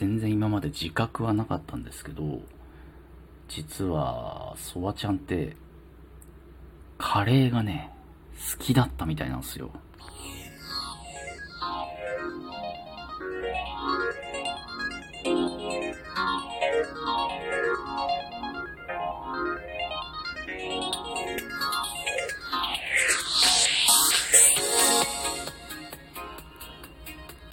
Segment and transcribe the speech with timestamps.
[0.00, 2.40] 全然今まで自覚はなかったんですけど、
[3.48, 5.54] 実は、ソワちゃんって、
[6.96, 7.90] カレーがね、
[8.50, 9.70] 好きだったみたいなんですよ。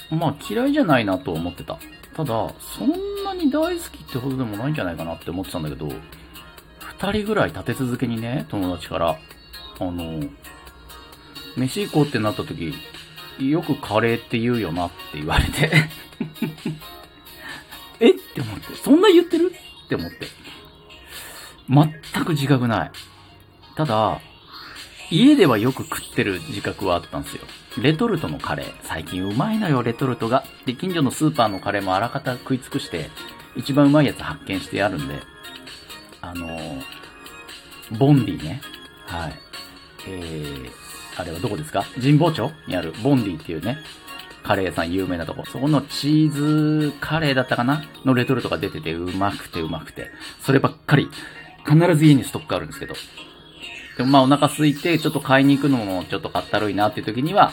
[0.09, 1.77] まあ嫌いじゃないなと思ってた。
[2.17, 5.87] ただ、そんなに大好きってほどでもないんじゃないかなって思ってたんだけど、
[6.79, 9.09] 二人ぐらい立て続けにね、友達から、
[9.79, 10.23] あの、
[11.55, 12.73] 飯行こうってなった時、
[13.39, 15.71] よくカレーって言うよなって言われて
[17.99, 18.13] えっ？
[18.33, 19.53] て思って、そんな言ってる？
[19.85, 20.27] って思って。
[21.69, 22.91] 全く自覚ない。
[23.75, 24.19] ただ、
[25.09, 27.43] 家ではよく食ってる自覚はあったんですよ。
[27.81, 28.73] レトルトのカレー。
[28.83, 30.43] 最近うまいのよ、レトルトが。
[30.65, 33.09] で、近所のスーパーのカレーもあらかた食い尽くして、
[33.55, 35.15] 一番うまいやつ発見してあるんで、
[36.21, 36.81] あのー、
[37.97, 38.61] ボンディね。
[39.05, 39.33] はい。
[40.07, 40.69] えー、
[41.15, 41.85] あれはどこですか？
[41.95, 43.77] 神保町にあるボンディっていうね、
[44.43, 45.45] カレー屋さん有名なとこ。
[45.45, 47.83] そこのチーズカレーだったかな？
[48.03, 50.09] のレトルトが出ててうまくてうまくて。
[50.41, 51.09] そればっかり。
[51.65, 52.95] 必ず家にストックあるんですけど。
[53.97, 57.51] でもまあお腹空いて、ちょっと買いに行くのもちょっとかったるいなっていう時には、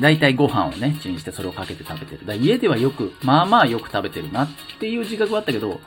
[0.00, 2.26] だいたいご飯をね、チンしてそれをかけて食べてる。
[2.26, 5.80] だ家ではよく、まあまあよく食べてるなっていう自覚はあったけど、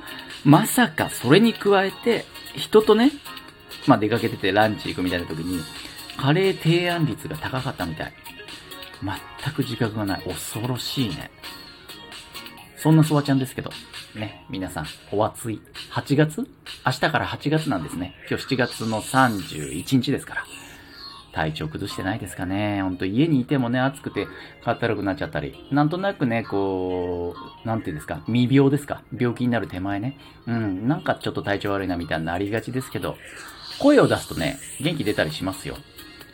[0.43, 3.11] まさかそれに加えて、人とね、
[3.87, 5.61] まあ出かけててランチ行くみたいな時に、
[6.17, 8.13] カレー提案率が高かったみたい。
[9.43, 10.21] 全く自覚がない。
[10.23, 11.31] 恐ろしいね。
[12.81, 13.69] そんなソワちゃんですけど、
[14.15, 15.61] ね、皆さん、お暑い。
[15.91, 16.47] 8月？
[16.83, 18.15] 明日から8月なんですね。
[18.27, 20.43] 今日7月の31日ですから。
[21.31, 22.81] 体調崩してないですかね。
[22.81, 24.27] ほんと家にいてもね、暑くて、
[24.65, 29.03] かったるくなっちゃったり、なんとなくね、こう、なんていうんですか、未病ですか？
[29.15, 30.17] 病気になる手前ね。
[30.47, 33.15] うん、なんかちょっと体調悪いなみたいになりがちですけど、
[33.77, 35.77] 声を出すとね、元気出たりしますよ。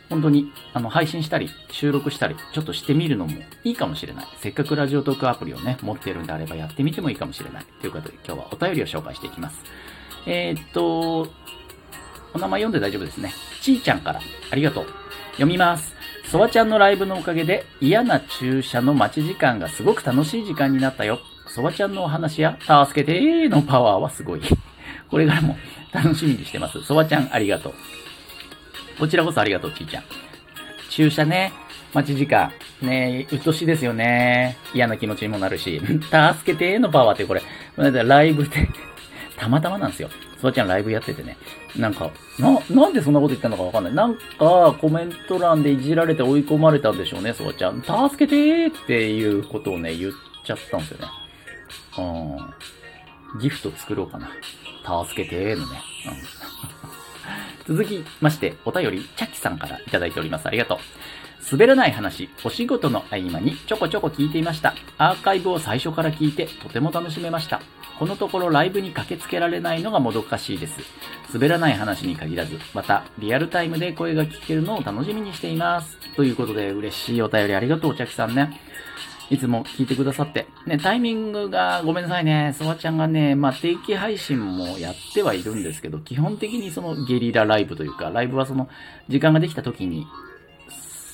[0.08, 3.32] 本当に、あの、配信したり、収録したり、ちょっとしてみるのも
[3.64, 4.26] いいかもしれない。
[4.40, 7.66] せっかくラジオトークアプリをね、持ってるんであればやってみてもいいかもしれない。
[7.80, 9.62] ということで、今日はお便りを紹介していきます。
[10.26, 11.28] えー、っと、
[12.34, 13.32] お名前読んで大丈夫ですね。
[13.60, 14.20] ちーちゃんから、
[14.50, 14.86] ありがとう。
[15.32, 15.94] 読みます。
[16.30, 21.20] ソワちゃんのライブのおかげで嫌な駐車の待ち時間がすごく楽しい時間になったよ。
[21.46, 24.40] ソワちゃんのお話や、助けてーのパワーはすごい。
[25.10, 25.56] これからも
[25.92, 26.82] 楽しみにしてます。
[26.82, 27.74] ソワちゃんありがとう。
[28.98, 30.04] こちらこそありがとう、ちーちゃん。
[30.90, 31.52] 駐車ね、
[31.94, 32.52] 待ち時間。
[32.82, 34.56] ねえうっとしいですよね。
[34.74, 35.80] 嫌な気持ちにもなるし。
[35.84, 37.42] 助けてのパワーってこれ、
[37.76, 38.68] ライブで
[39.36, 40.10] たまたまなんですよ。
[40.38, 41.36] そばちゃんライブやっててね。
[41.76, 43.94] なんか、な、なんでそんなこと言ったのかわかんない。
[43.94, 47.82] なんか、コメント欄でいじられて追い込まれたんでしょうね、そばちゃん。
[47.82, 50.12] 助けてーっていうことをね、言っ
[50.44, 51.06] ちゃったんですよね。
[53.34, 53.40] うん。
[53.40, 54.28] ギフト作ろうかな。
[55.04, 55.80] 助けてーのね。
[56.06, 56.47] うん。
[57.68, 60.46] 続きまして、お便り、チャキさんからいただいております。
[60.46, 60.78] ありがとう。
[61.52, 64.74] 滑らない話、お仕事の合間にちょこちょこ聞いていました。
[64.96, 67.60] アーカイブを最初から聞いてとても楽しめました。
[67.98, 70.80] このところライブに駆けつけられないのがもどかしいです。
[71.32, 75.98] 滑らない話に限らず、またリアルタイムで声が聞けるのを楽しみにしています。
[76.16, 78.60] ということで嬉しいお便りありがとう、お茶きさんね。
[79.30, 80.46] いつも聞いてくださって。
[80.66, 82.54] ね、タイミングがごめんなさいね。
[82.56, 88.68] そばちゃんがね、まあ、定期配信もやってはいるんですけど、基本的にそのゲリラライブというか、ライブはその
[89.08, 90.06] 時間ができた時に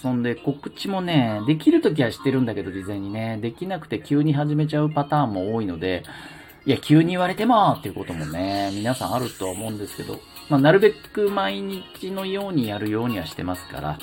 [0.04, 6.02] そんで告知もね、できるときはしてるんだけど、事前にね、できなくて急に始めちゃうパターンも多いので、
[6.66, 10.20] いや、急に言われてもっていうこともね、皆さんあるとは思うんですけど、
[10.50, 13.98] まあ、なるべく毎日のようにやるようにはしてますから、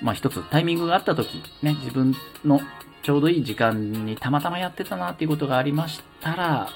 [0.00, 2.58] まあ、一つタイミングがあったとき、ね、自分の
[3.04, 6.68] ちょうどいい時間にたまたまやってたなっていうことがありましたら、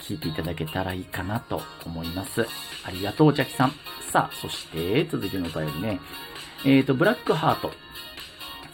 [0.00, 2.46] 聞いていただけたらいいかなと思います。
[2.84, 3.72] ありがとう、お茶きさん。
[4.10, 6.00] さあ、そして、続いてのお便りね。
[6.64, 7.70] えっ、ー、と、ブラックハート。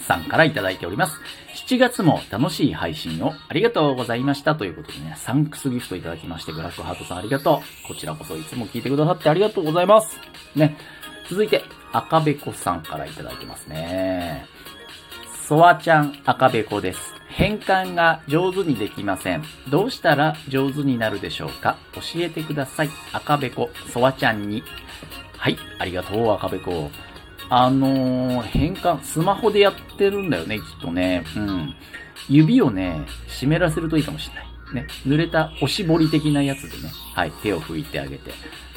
[0.04, 1.18] さんからいただいております。
[1.66, 7.88] 7月も楽しい配信をありがとうございましたということでね、サンクスギフトいただきまして、ブラックハートさんありがとう。
[7.88, 10.18] こちらこそいつも聞いてくださってありがとうございます。
[10.54, 10.76] ね。
[11.28, 11.62] 続いて、
[11.92, 14.46] 赤べこさんからいただいてますね。
[15.46, 17.12] ソワちゃん赤べこです。
[17.28, 19.44] 変換が上手にできません。
[19.68, 21.76] どうしたら上手になるでしょうか？
[21.92, 22.88] 教えてください。
[23.12, 24.62] 赤べこ、ソワちゃんに。
[25.36, 26.90] はい、ありがとう、赤べこ。
[27.50, 31.22] あのー、変換、スマホでやってるんだよね、きっとね。
[31.36, 31.74] うん。
[32.30, 34.86] 指をね、湿らせるといいかもしれない。
[34.86, 34.86] ね。
[35.06, 38.30] 濡れたおしぼり的なやつでね、はい、手を拭いてあげて。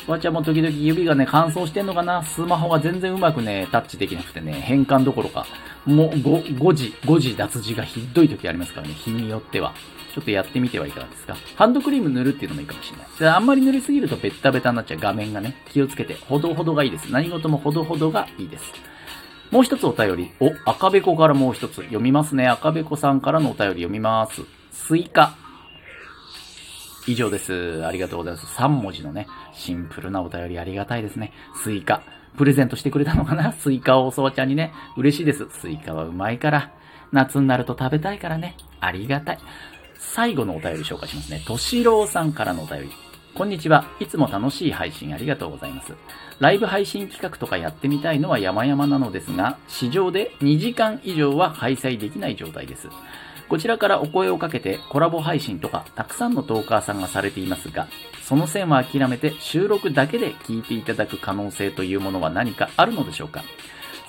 [0.08, 2.24] わちゃんも時々指がね、乾燥してんのかな？
[2.24, 5.46] スマホが全然うまくね、タッチできなくてね、変換どころか、
[5.86, 9.74] もう5、5時、5時脱字がひどい時ありますからね、日によっては。
[10.14, 11.36] ちょっとやってみてはいかがですか？
[11.56, 13.08] ハンドクリーム塗るっていうのもいいかもしれない。
[13.20, 17.12] であんまり塗りすぎるとベッタベタになっちゃう画面がね、気をつけて、ほどほどがいいです。
[17.12, 18.74] 何事もほどほどがいいです。
[19.52, 20.32] もう一つお便り。
[20.40, 21.76] お、赤べこからもう一つ。
[21.76, 22.48] 読みますね。
[22.48, 24.42] 赤べこさんからのお便り読みます。
[24.72, 25.36] スイカ。
[27.08, 27.86] 以上です。
[27.86, 28.46] ありがとうございます。
[28.58, 31.32] 3文字のね、シンプルなお便りありがたいですね。
[31.64, 32.04] スイカ。
[32.38, 33.54] プレゼントしてくれたのかな？
[33.54, 34.74] スイカをおそばちゃんにね。
[34.98, 35.48] 嬉しいです。
[35.50, 36.74] スイカはうまいから。
[37.14, 38.58] 夏になると食べたいからね。
[38.82, 39.40] ありがたい。
[39.98, 41.42] 最後のお便り紹介しますね。
[41.48, 42.92] としろうさんからのお便り。
[43.34, 43.86] こんにちは。
[44.00, 45.94] いつも楽しい配信ありがとうございます。
[46.40, 52.90] ライブ配信企画とかやってみたいのは山々なのですが、市場で2時間以上は開催できない状態です。
[53.50, 57.88] こちらからお声をかけてコラボ配信とかたくさんのトーカーさんがされていますが、
[58.24, 63.44] その線は諦めて収録だけで聞いていただく可能性というものは何かあるのでしょうか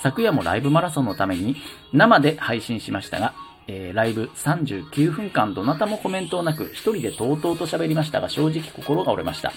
[0.02, 1.56] 昨夜もライブマラソンのために
[1.92, 3.34] 生で配信しましたが、
[3.68, 9.52] えーライブ39分間どなたもコメントなく一人でとうとうと喋りましたが正直心が折れました。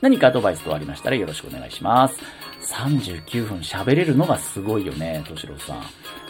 [0.00, 2.16] 何かアドバイス等ありましたらよろしくお願いします。
[2.64, 5.82] 39分喋れるのがすごいよね、としろさん。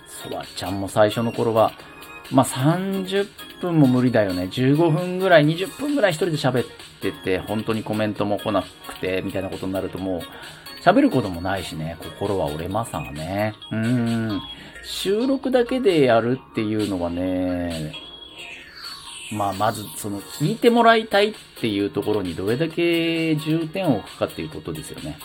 [0.07, 1.73] そばちゃんも最初の頃は、
[2.31, 3.29] まあ、30
[3.61, 4.45] 分も無理だよね。
[4.45, 6.67] 15分ぐらい、20分ぐらい一人で喋っ
[7.01, 10.21] てて、本当にコメントも来なくて、みたいなことになるともう、
[10.83, 13.55] 喋ることもないしね、心は折れますわね。
[13.71, 14.41] うん。
[14.85, 17.93] 収録だけでやるっていうのはね、
[19.33, 25.19] まあ、まず、その、聞いてもらいたいっていうところにどれだけ重点を置くかっていうことですよね。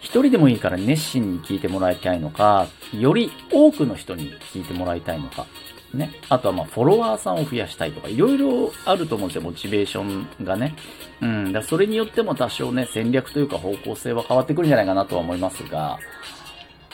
[0.00, 5.46] 一人でもいいから熱心に聞いてもらいたいのか、より多くの人に聞いてもらいたいのか。
[5.94, 6.12] ね。
[6.28, 10.74] あとはまあ、フォロワーさんを増やしたいとか、いろいろあると思うんですよ、モチベーションがね。
[11.20, 11.52] うん。
[11.52, 15.98] だそれによっても多少ね、戦略というか方向性は変わってくるんじゃないかなとは思いますが、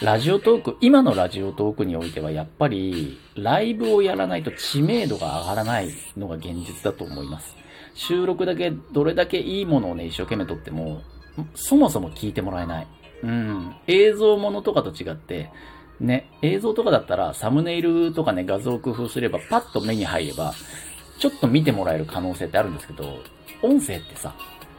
[0.00, 7.56] ラジオトーク、今のラジオトークにおいてはやっぱり、ライブをやらないと知名度が上がらないのが現実だと思います。
[7.94, 11.02] 収録だけ、どれだけいいものをね、一生懸命撮っても、
[11.54, 12.86] そもそも聞いてもらえない。
[13.24, 13.74] うん。
[13.88, 15.50] 映像ものとかと違って、
[16.00, 20.54] ね、映像とかだったら、サムネイルとかね、画像を工夫すれば、パッと目に入れば、
[21.18, 23.18] ちょっと見てもらえる可能性ってあるんですけど、
[23.62, 24.34] 音声ってさ、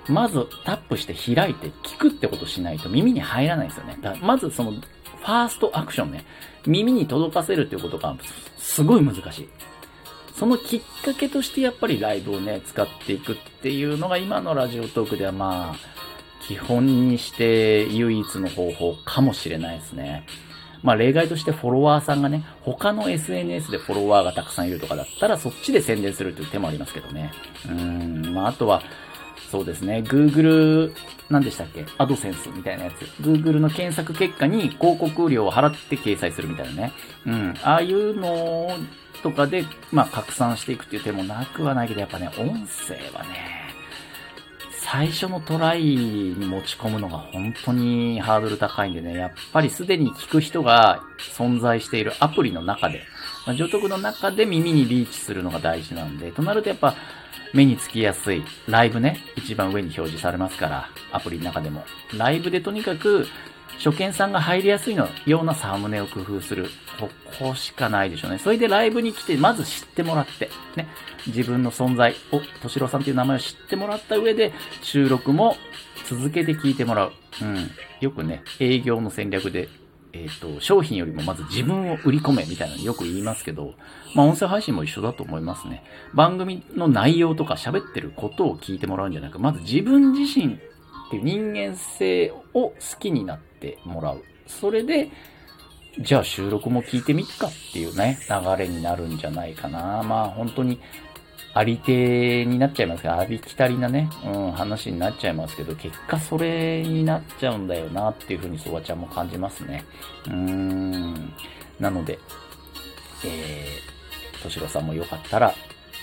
[0.08, 3.98] まずタップして開いて聞くってことしないと耳に入らないんですよね。
[4.02, 6.26] だまずその、ファーストアクションね、
[6.66, 8.16] 耳に届かせるっていうことが、
[8.58, 9.50] すごい難しい。
[10.36, 15.76] そのきっかけとしてやっぱりライブをね、使っていくっていうのが今のラジオトークではまあ、
[16.48, 20.26] 基本にして唯一の方法かもしれないですね。
[20.84, 27.32] まあ例外としてフォロワーさんがね、他の SNS でフォロワーがたくさんいるとかだったらそっちで宣伝するっていう手もありますけどね。
[27.70, 28.82] うん、まああとは、
[29.52, 30.94] そうですね、Google、
[31.30, 31.86] 何でしたっけ？
[31.98, 33.02] アドセンスみたいなやつ。
[33.22, 36.94] Google の検索結果に広告料を払って掲載するみたいなね。
[37.26, 38.70] うん、ああいうの
[39.24, 43.69] とかで、まあ拡散していくっていう手もなくはないけど、やっぱね、音声はね、
[44.92, 51.04] 最初のトライに持ち込むのが本当にハードル高いんでね、やっぱりすでに聞く人が
[51.36, 53.04] 存在しているアプリの中で、
[53.46, 56.96] まあ、上徳の中で耳にリーチするのが大事なんで、となるとやっぱ
[57.54, 61.86] 目につきやすい、ライブね、一番上に表示されますから、アプリの中でも。
[62.18, 63.28] ライブでとにかく、
[63.78, 66.70] 初見さんが入りやすいのようなサムネを工夫する。
[67.00, 68.40] ここしかないでしょうね。
[68.40, 70.88] それでライブに来て、まず知ってもらって、ね。
[71.28, 75.56] 自分の存在を、としろさんという名前を知ってもらった上で、収録も
[76.06, 77.14] 続けて聞いてもらう。
[77.42, 77.72] うん。
[78.02, 79.70] よくね、営業の戦略で、
[80.12, 83.76] えっ、と、商品よりもまず自分を売り込めみたいなのよく言いますけど、
[84.16, 85.84] まあ音声配信も一緒だと思いますね。
[86.14, 90.58] 番組の内容とか喋ってることを聞いてもらうんじゃなく、まず自分自身っ
[91.12, 93.49] ていう人間性を好きになって
[93.86, 94.24] もらう。
[94.48, 95.10] それで、
[96.00, 100.04] じゃあ収録も聞いてみっかっていうね、流れになるんじゃないかな。
[100.04, 100.80] まあ本当に、
[101.54, 109.84] あり手になっちゃいますが、ありきたりなね、うん、話になっちゃいますけど、結果それになっちゃうんだよなっていうふうにそばちゃんも感じますね。
[110.28, 111.34] うーん。
[111.80, 112.20] なので、
[113.26, 115.54] えー、としろさんもよかったら、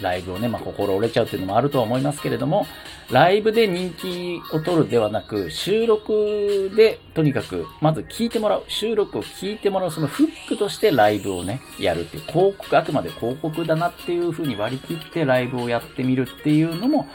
[0.01, 2.67] ライブをね、まあ、心折れちゃうっていうのもあるとは思いますけれども、
[3.11, 8.65] ライブで人気を取るではなく、収録で、とにかく、まず聞いてもらう。
[8.69, 9.91] 収録を聞いてもらう。
[9.91, 17.09] そのフックとしてライブをね、やるっていう、広告、あくまで広告だなっていう風に割り切ってライブをやってみるっていうのも、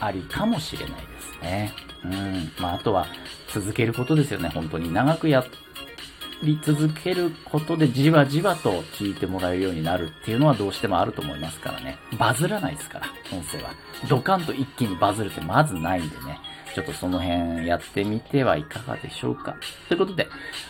[0.00, 1.72] ありかもしれないですね。
[2.04, 2.52] うん。
[2.58, 3.06] まあ、あとは、
[3.52, 4.92] 続けることですよね、本当に。
[4.92, 5.46] 長くやっ
[6.42, 11.98] り続けることでじわじわと聞いてもらえるようになるっていうのはどうしてもあると思いますからね。
[12.18, 13.70] バズらないですから、音声は。
[14.08, 16.40] ドカンと一気にバズるってまずないんでね。
[16.74, 19.56] ちょっとその辺やってみてはいかがでしょうか。
[19.88, 20.28] ということで、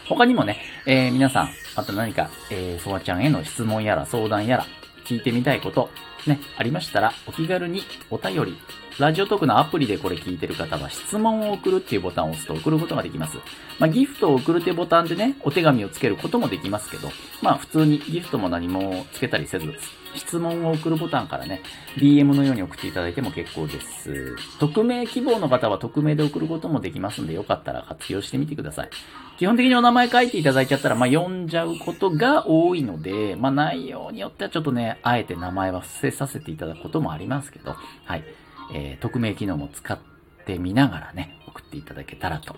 [0.08, 4.66] 他にもね、えー、皆さん、また何か、えー、ソワちゃんへの質問やら相談やら、
[5.04, 5.90] 聞いてみたいこと、
[6.26, 8.56] ね、ありましたら、お気軽にお便り、
[8.98, 13.38] ラジオトークのアプリでこれ聞いてる方は質問を送るっていうボタンを押すと送ることができます。
[13.78, 17.08] まあ、ギフトを送るってボタンでね、お手紙をつけることもできますけど、
[17.40, 19.72] まあ、普通にギフトも何もつけたりせず、
[20.16, 21.62] 質問を送るボタンからね、
[21.96, 24.34] DM のように送っていただいても結構です。
[24.58, 28.90] 匿名希望の方は匿名で送ることもできますんで、よかったら活用してみてください。
[29.38, 38.24] 基本的にお名前書いていただいちゃったら、まあ、読んじゃうことが多いので、まあ、内容によってはちょっとね、あえて名前は伏せさせていただくこともありますけど、はい。
[38.72, 39.98] えー、匿名機能も使っ
[40.46, 42.56] てみながらね、送っていただけたらと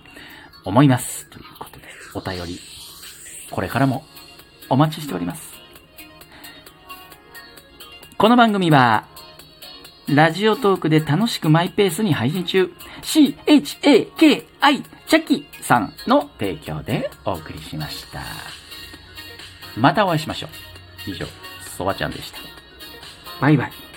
[0.65, 1.29] 思います。
[1.31, 2.61] ということで、お便り、
[3.51, 4.05] これからも
[4.69, 5.53] お待ちしております。
[8.17, 9.07] この番組は、
[10.07, 14.45] ラジオトークで楽しくマイペースに配信中、CHAKI
[15.07, 18.23] チャキさんの提供でお送りしました。
[19.77, 20.49] またお会いしましょ
[21.07, 21.11] う。
[21.11, 21.27] 以上、
[21.77, 22.39] そばちゃんでした。
[23.41, 23.90] バイバイ。